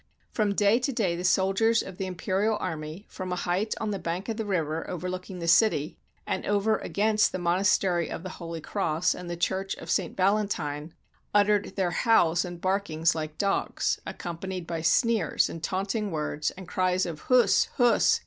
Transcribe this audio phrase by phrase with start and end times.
[0.31, 3.99] From day to day the soldiers of the imperial army, from a height on the
[3.99, 8.61] bank of the river overlooking the city, and over against the Monastery of the Holy
[8.61, 10.17] Cross and the Church of St.
[10.17, 10.95] Valentine,
[11.35, 17.05] uttered their howls and barkings like dogs, accompanied by sneers and taunting words, and cries
[17.05, 18.19] of "Huss, Huss!